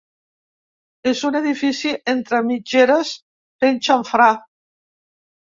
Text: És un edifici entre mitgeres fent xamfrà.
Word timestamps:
És 1.11 1.19
un 1.29 1.37
edifici 1.39 1.91
entre 2.13 2.39
mitgeres 2.49 3.13
fent 3.67 3.79
xamfrà. 3.91 4.29